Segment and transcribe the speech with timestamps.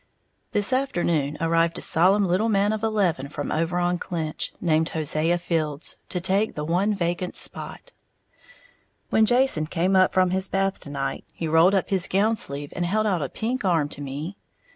[0.51, 5.37] This afternoon arrived a solemn little man of eleven from over on Clinch, named Hosea
[5.37, 7.77] Fields, to take the one vacant place.
[9.11, 12.73] When Jason came up from his bath to night, he rolled up his gown sleeve
[12.75, 14.37] and held out a pink arm to me.